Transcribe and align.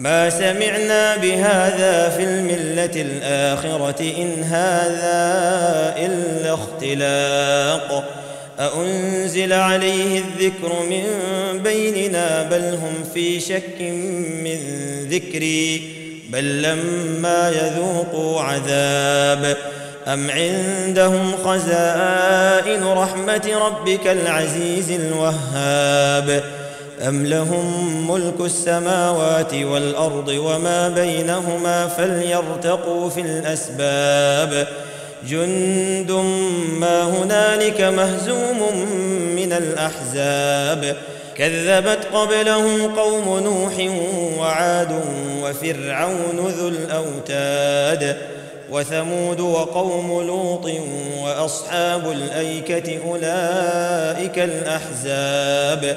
ما 0.00 0.30
سمعنا 0.30 1.16
بهذا 1.16 2.08
في 2.08 2.24
الملة 2.24 2.90
الآخرة 2.96 4.00
إن 4.00 4.42
هذا 4.42 5.14
إلا 5.98 6.54
اختلاق. 6.54 8.04
أأنزل 8.60 9.52
عليه 9.52 10.18
الذكر 10.18 10.72
من 10.90 11.04
بيننا 11.62 12.42
بل 12.42 12.62
هم 12.62 12.94
في 13.14 13.40
شك 13.40 13.80
من 14.44 14.58
ذكري. 15.10 15.82
بل 16.30 16.62
لما 16.62 17.50
يذوقوا 17.50 18.40
عذاب. 18.40 19.56
أم 20.08 20.30
عندهم 20.30 21.36
خزائن 21.44 22.84
رحمة 22.84 23.50
ربك 23.66 24.06
العزيز 24.06 24.90
الوهاب؟ 24.90 26.59
أم 27.08 27.26
لهم 27.26 28.10
ملك 28.10 28.40
السماوات 28.40 29.54
والأرض 29.54 30.28
وما 30.28 30.88
بينهما 30.88 31.86
فليرتقوا 31.86 33.10
في 33.10 33.20
الأسباب 33.20 34.66
جند 35.28 36.12
ما 36.80 37.02
هنالك 37.02 37.80
مهزوم 37.80 38.86
من 39.36 39.52
الأحزاب 39.52 40.96
كذبت 41.36 42.06
قبلهم 42.12 42.94
قوم 42.94 43.38
نوح 43.38 43.72
وعاد 44.38 45.00
وفرعون 45.42 46.36
ذو 46.36 46.68
الأوتاد 46.68 48.16
وثمود 48.70 49.40
وقوم 49.40 50.26
لوط 50.26 50.70
واصحاب 51.22 52.10
الايكه 52.10 52.98
اولئك 53.06 54.38
الاحزاب 54.38 55.96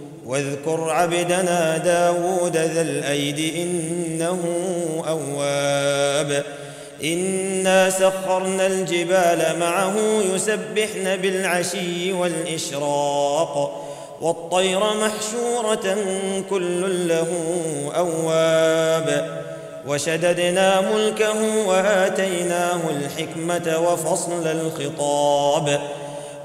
واذكر 0.31 0.89
عبدنا 0.89 1.77
داود 1.77 2.57
ذا 2.57 2.81
الأيد 2.81 3.55
إنه 3.55 4.39
أواب. 5.07 6.43
إنا 7.03 7.89
سخرنا 7.89 8.67
الجبال 8.67 9.59
معه 9.59 9.95
يسبحن 10.35 11.17
بالعشي 11.17 12.13
والإشراق. 12.13 13.83
والطير 14.21 14.79
محشورة 14.79 15.97
كل 16.49 17.07
له 17.07 17.27
أواب. 17.95 19.41
وشددنا 19.87 20.81
ملكه 20.81 21.67
وآتيناه 21.67 22.79
الحكمة 22.89 23.79
وفصل 23.79 24.47
الخطاب. 24.47 25.81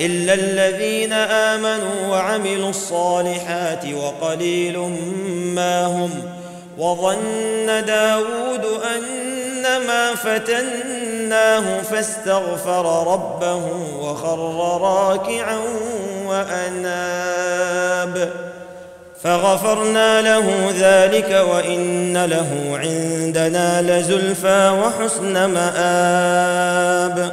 إلا 0.00 0.34
الذين 0.34 1.12
آمنوا 1.12 2.08
وعملوا 2.08 2.70
الصالحات 2.70 3.84
وقليل 3.86 4.78
ما 5.54 5.86
هم 5.86 6.10
وظن 6.78 7.84
داود 7.86 8.66
أنما 8.96 10.14
فتناه 10.14 11.82
فاستغفر 11.82 13.12
ربه 13.12 13.62
وخر 14.00 14.38
راكعا 14.80 15.58
وأناب 16.26 17.72
فغفرنا 19.22 20.20
له 20.20 20.72
ذلك 20.78 21.44
وإن 21.50 22.24
له 22.24 22.78
عندنا 22.82 23.82
لزلفى 23.82 24.68
وحسن 24.68 25.44
مآب 25.44 27.32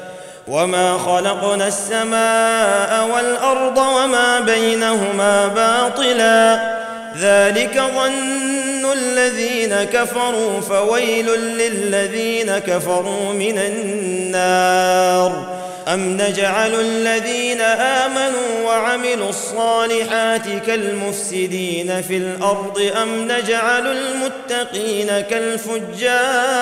وما 0.51 0.97
خلقنا 0.97 1.67
السماء 1.67 3.09
والارض 3.13 3.77
وما 3.77 4.39
بينهما 4.39 5.47
باطلا 5.47 6.71
ذلك 7.19 7.81
ظن 7.95 8.91
الذين 8.93 9.83
كفروا 9.83 10.61
فويل 10.61 11.29
للذين 11.39 12.57
كفروا 12.57 13.33
من 13.33 13.57
النار 13.57 15.61
أم 15.87 16.17
نجعل 16.17 16.79
الذين 16.79 17.61
آمنوا 17.61 18.65
وعملوا 18.65 19.29
الصالحات 19.29 20.47
كالمفسدين 20.67 22.01
في 22.01 22.17
الأرض 22.17 22.91
أم 23.01 23.31
نجعل 23.31 23.97
المتقين 23.97 25.21
كالفجار 25.29 26.61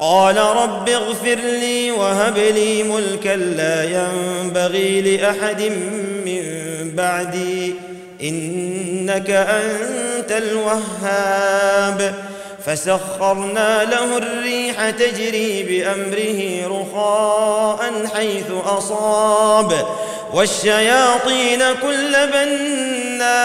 قال 0.00 0.36
رب 0.38 0.88
اغفر 0.88 1.34
لي 1.34 1.90
وهب 1.90 2.38
لي 2.38 2.82
ملكا 2.82 3.36
لا 3.36 3.84
ينبغي 3.84 5.16
لأحد 5.16 5.62
من 6.26 6.42
بعدي 6.94 7.74
إنك 8.22 9.30
أنت 9.30 10.32
الوهاب. 10.32 12.14
فسخرنا 12.66 13.84
له 13.84 14.18
الريح 14.18 14.90
تجري 14.90 15.62
بأمره 15.62 16.66
رخاء 16.80 18.06
حيث 18.14 18.50
أصاب. 18.66 19.86
والشياطين 20.34 21.58
كل 21.58 22.16
بناء 22.32 23.44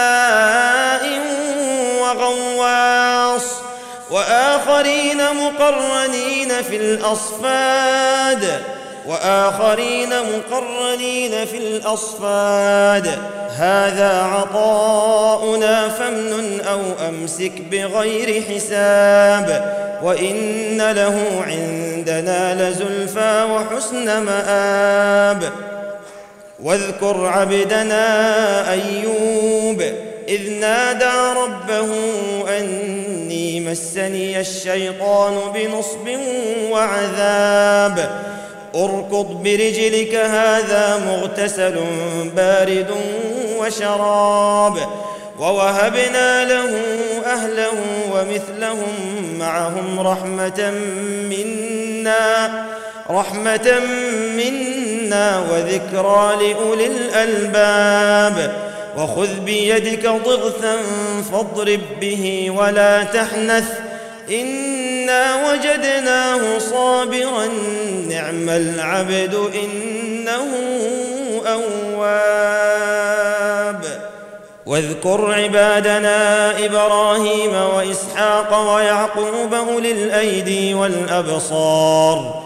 وغواص. 2.00 3.65
وآخرين 4.10 5.16
مقرنين 5.16 6.62
في 6.62 6.76
الأصفاد. 6.76 8.62
وآخرين 9.06 10.08
مقرنين 10.08 11.44
في 11.44 11.58
الأصفاد. 11.58 13.18
هذا 13.56 14.22
عطاؤنا 14.22 15.88
فامنن 15.88 16.60
أو 16.60 16.80
أمسك 17.08 17.52
بغير 17.70 18.42
حساب. 18.42 19.76
وإن 20.02 20.90
له 20.90 21.44
عندنا 21.46 22.70
لزلفى 22.70 23.46
وحسن 23.50 24.22
مآب. 24.22 25.52
واذكر 26.62 27.26
عبدنا 27.26 28.06
أيوب 28.72 29.82
إذ 30.28 30.50
نادى 30.50 31.38
ربه 31.40 31.88
اني 32.58 32.95
مسني 33.66 34.40
الشيطان 34.40 35.34
بنصب 35.54 36.08
وعذاب. 36.70 38.22
اركض 38.74 39.42
برجلك 39.42 40.14
هذا 40.14 41.02
مغتسل 41.06 41.80
بارد 42.36 42.90
وشراب. 43.58 44.76
ووهبنا 45.38 46.44
له 46.44 46.80
أهله 47.26 47.78
ومثلهم 48.12 48.94
معهم 49.38 50.00
رحمة 50.00 50.70
منا 51.30 52.66
رحمة 53.10 53.80
منا 54.36 55.40
وذكرى 55.50 56.36
لأولي 56.40 56.86
الألباب. 56.86 58.65
وخذ 58.96 59.40
بيدك 59.40 60.06
ضغثا 60.06 60.76
فاضرب 61.32 61.80
به 62.00 62.50
ولا 62.56 63.02
تحنث. 63.02 63.68
إنا 64.30 65.52
وجدناه 65.52 66.58
صابرا 66.58 67.46
نعم 68.08 68.50
العبد 68.50 69.50
إنه 69.64 70.46
أواب. 71.46 72.96
واذكر 74.66 75.32
عبادنا 75.32 76.50
إبراهيم 76.64 77.54
وإسحاق 77.54 78.74
ويعقوب 78.74 79.54
أولي 79.54 79.92
الأيدي 79.92 80.74
والأبصار. 80.74 82.45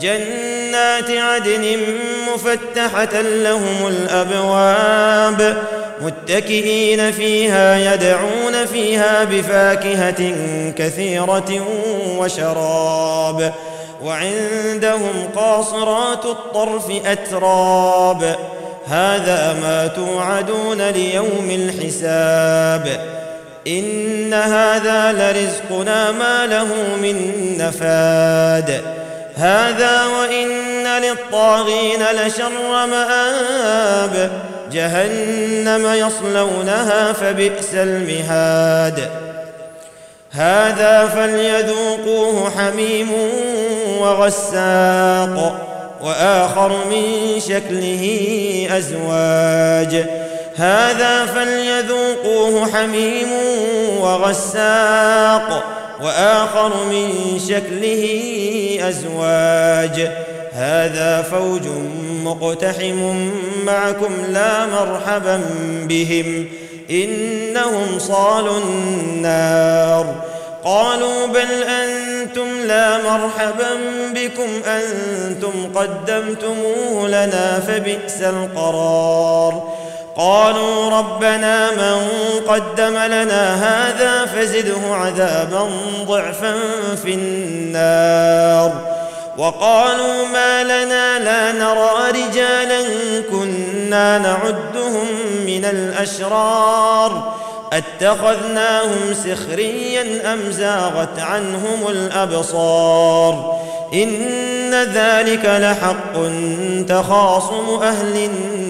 جنات 0.00 1.10
عدن 1.10 1.76
مفتحة 2.32 3.20
لهم 3.20 3.86
الأبواب 3.86 5.62
متكئين 6.00 7.12
فيها 7.12 7.94
يدعون 7.94 8.66
فيها 8.72 9.24
بفاكهة 9.24 10.34
كثيرة 10.76 11.66
وشراب 12.18 13.52
وعندهم 14.04 15.28
قاصرات 15.36 16.24
الطرف 16.24 16.90
أتراب 17.06 18.36
هذا 18.86 19.56
ما 19.62 19.86
توعدون 19.86 20.82
ليوم 20.82 21.50
الحساب 21.50 23.00
إن 23.66 24.34
هذا 24.34 25.12
لرزقنا 25.12 26.12
ما 26.12 26.46
له 26.46 26.66
من 27.02 27.34
نفاد 27.58 28.99
هذا 29.40 30.06
وإن 30.06 30.86
للطاغين 30.86 32.02
لشر 32.12 32.86
مآب 32.86 34.30
جهنم 34.72 35.86
يصلونها 35.94 37.12
فبئس 37.12 37.74
المهاد. 37.74 39.08
هذا 40.32 41.06
فليذوقوه 41.06 42.50
حميم 42.50 43.10
وغساق 44.00 45.66
وآخر 46.02 46.68
من 46.90 47.40
شكله 47.48 48.68
أزواج. 48.70 50.06
هذا 50.56 51.26
فليذوقوه 51.26 52.72
حميم 52.72 53.28
وغساق 54.00 55.64
وآخر 56.02 56.84
من 56.84 57.38
شكله 57.48 58.18
أزواج. 58.88 60.10
هذا 60.52 61.22
فوج 61.22 61.62
مقتحم 62.24 63.30
معكم 63.66 64.12
لا 64.28 64.66
مرحبا 64.66 65.40
بهم. 65.88 66.46
إنهم 66.90 67.98
صالوا 67.98 68.58
النار. 68.58 70.14
قالوا 70.64 71.26
بل 71.26 71.62
أنتم 71.62 72.48
لا 72.66 72.98
مرحبا 72.98 73.70
بكم. 74.14 74.48
أنتم 74.66 75.52
قدمتموه 75.74 77.08
لنا 77.08 77.60
فبئس 77.60 78.22
القرار. 78.22 79.79
قالوا 80.16 80.98
ربنا 80.98 81.70
من 81.70 82.06
قدم 82.48 82.98
لنا 82.98 83.54
هذا 83.54 84.26
فزده 84.26 84.94
عذابا 84.94 85.70
ضعفا 86.06 86.54
في 87.02 87.14
النار. 87.14 88.72
وقالوا 89.38 90.26
ما 90.32 90.64
لنا 90.64 91.18
لا 91.18 91.52
نرى 91.52 92.22
رجالا 92.22 92.80
كنا 93.30 94.18
نعدهم 94.18 95.06
من 95.46 95.64
الأشرار. 95.64 97.34
أتخذناهم 97.72 99.14
سخريا 99.24 100.32
أم 100.32 100.50
زاغت 100.50 101.18
عنهم 101.18 101.88
الأبصار؟ 101.88 103.60
إن 103.94 104.74
ذلك 104.74 105.44
لحق 105.44 106.12
تخاصم 106.88 107.82
أهل 107.82 108.16
النار. 108.16 108.69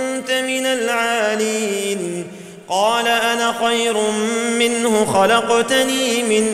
من 0.29 0.65
العالين. 0.65 2.27
قال 2.69 3.07
أنا 3.07 3.53
خير 3.65 3.93
منه 4.59 5.05
خلقتني 5.05 6.23
من 6.23 6.45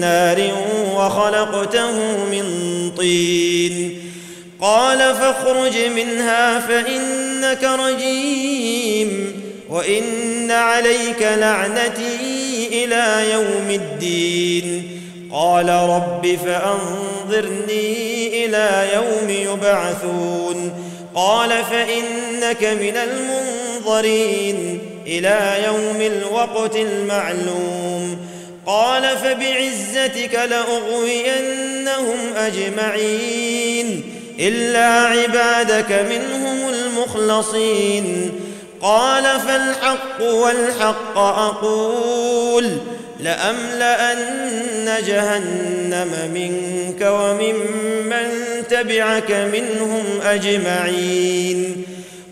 نار 0.00 0.50
وخلقته 0.96 1.92
من 2.30 2.44
طين. 2.96 4.02
قال 4.60 4.98
فاخرج 4.98 5.78
منها 5.96 6.60
فإنك 6.60 7.64
رجيم 7.64 9.42
وإن 9.70 10.50
عليك 10.50 11.22
لعنتي 11.22 12.68
إلى 12.84 13.32
يوم 13.32 13.70
الدين. 13.70 15.00
قال 15.32 15.68
رب 15.68 16.38
فأنظرني 16.46 18.44
إلى 18.44 18.88
يوم 18.94 19.30
يبعثون. 19.30 20.85
قال 21.16 21.64
فإنك 21.64 22.64
من 22.64 22.96
المنظرين 22.96 24.78
إلى 25.06 25.64
يوم 25.66 26.00
الوقت 26.00 26.76
المعلوم. 26.76 28.18
قال 28.66 29.02
فبعزتك 29.02 30.34
لأغوينهم 30.34 32.18
أجمعين 32.36 34.04
إلا 34.40 34.86
عبادك 34.86 35.92
منهم 35.92 36.68
المخلصين. 36.68 38.32
قال 38.82 39.24
فالحق 39.40 40.22
والحق 40.22 41.18
أقول 41.18 42.70
لأملأن 43.26 44.94
جهنم 45.06 46.30
منك 46.34 47.00
وممن 47.02 48.28
تبعك 48.70 49.30
منهم 49.30 50.04
أجمعين. 50.24 51.84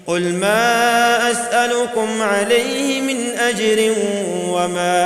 قل 0.06 0.22
ما 0.22 1.30
أسألكم 1.30 2.22
عليه 2.22 3.00
من 3.00 3.38
أجر 3.38 3.92
وما 4.48 5.04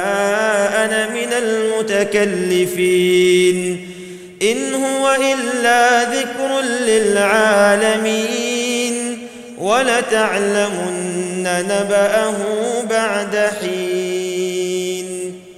أنا 0.84 1.08
من 1.08 1.32
المتكلفين. 1.32 2.76
إن 4.42 4.74
هو 4.74 5.16
إلا 5.34 6.02
ذكر 6.04 6.60
للعالمين. 6.86 8.28
ولتعلمن 9.58 11.42
نبأه 11.42 12.36
بعد 12.90 13.50
حين. 13.60 13.87